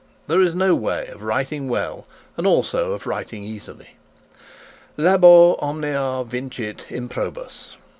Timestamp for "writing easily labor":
3.05-5.53